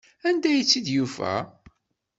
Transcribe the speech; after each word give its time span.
Anda 0.27 0.47
ay 0.51 0.61
tt-id-yufa? 0.63 1.33